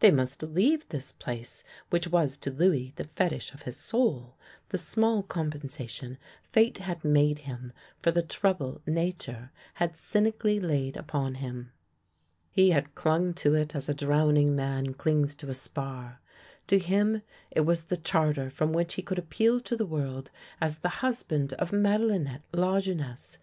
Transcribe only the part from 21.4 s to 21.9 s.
of